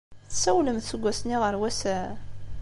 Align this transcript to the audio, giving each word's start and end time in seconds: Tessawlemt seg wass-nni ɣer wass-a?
Tessawlemt 0.29 0.83
seg 0.89 1.01
wass-nni 1.03 1.37
ɣer 1.41 1.55
wass-a? 1.61 1.97